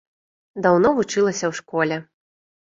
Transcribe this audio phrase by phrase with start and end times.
[0.67, 2.03] Даўно вучылася ў школе.